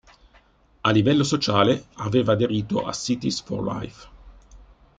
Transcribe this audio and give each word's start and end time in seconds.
A 0.81 0.89
livello 0.89 1.23
sociale 1.23 1.85
aveva 1.97 2.33
aderito 2.33 2.87
a 2.87 2.91
Cities 2.91 3.39
for 3.41 3.63
Life. 3.63 4.09